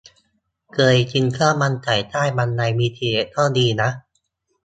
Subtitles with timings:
[0.73, 3.89] เคยกินข้าวมันไก่ใต้บันไดบีทีเอส ก็ดีนะ